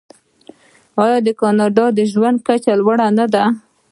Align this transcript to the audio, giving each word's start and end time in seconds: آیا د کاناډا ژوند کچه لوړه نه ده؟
آیا 1.03 1.17
د 1.25 1.29
کاناډا 1.39 1.85
ژوند 2.13 2.37
کچه 2.47 2.73
لوړه 2.79 3.07
نه 3.17 3.25
ده؟ 3.33 3.43